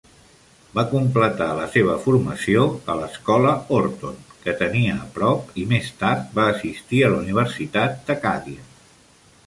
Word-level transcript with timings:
Va 0.77 0.83
completar 0.93 1.49
la 1.57 1.65
seva 1.73 1.97
formació 2.05 2.63
a 2.93 2.95
la 3.01 3.09
escola 3.15 3.51
Horton, 3.77 4.17
que 4.47 4.55
tenia 4.63 4.95
a 5.03 5.07
prop, 5.19 5.55
i 5.65 5.67
més 5.75 5.95
tard 6.03 6.33
va 6.41 6.47
assistir 6.57 7.03
a 7.03 7.11
la 7.15 7.21
Universitat 7.29 8.05
d'Acàdia. 8.11 8.67